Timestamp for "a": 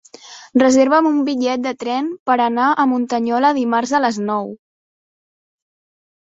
2.71-2.87, 3.99-4.03